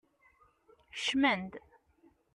Kecmem-d! 0.93 1.53